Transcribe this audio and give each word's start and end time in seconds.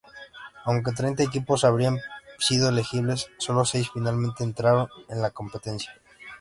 Aunque 0.65 0.93
treinta 0.99 1.21
equipos 1.21 1.63
habrían 1.63 1.99
sido 2.39 2.69
elegibles, 2.69 3.29
solo 3.37 3.65
seis 3.65 3.91
finalmente 3.93 4.43
entraron 4.43 4.89
en 5.07 5.21
la 5.21 5.29
competencia. 5.29 5.93